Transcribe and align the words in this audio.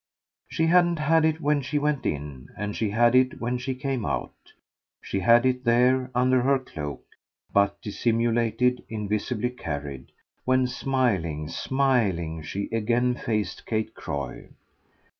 She 0.47 0.65
hadn't 0.65 0.97
had 0.97 1.25
it 1.25 1.39
when 1.41 1.61
she 1.61 1.77
went 1.77 2.07
in, 2.07 2.49
and 2.57 2.75
she 2.75 2.89
had 2.89 3.13
it 3.13 3.39
when 3.39 3.59
she 3.59 3.75
came 3.75 4.03
out; 4.03 4.33
she 4.99 5.19
had 5.19 5.45
it 5.45 5.63
there 5.63 6.09
under 6.15 6.41
her 6.41 6.57
cloak, 6.57 7.03
but 7.53 7.79
dissimulated, 7.83 8.83
invisibly 8.89 9.51
carried, 9.51 10.11
when 10.43 10.65
smiling, 10.65 11.49
smiling, 11.49 12.41
she 12.41 12.67
again 12.71 13.13
faced 13.13 13.67
Kate 13.67 13.93
Croy. 13.93 14.47